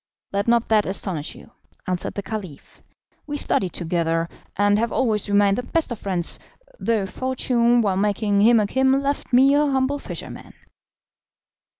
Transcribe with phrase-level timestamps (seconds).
[0.31, 1.51] "Let not that astonish you,"
[1.85, 2.81] answered the Caliph;
[3.27, 6.39] "we studied together, and have always remained the best of friends,
[6.79, 10.55] though fortune, while making him a king, left me a humble fisherman."